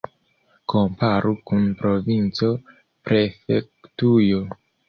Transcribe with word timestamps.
Komparu 0.71 1.33
kun 1.51 1.69
provinco, 1.83 2.51
prefektujo. 3.11 4.45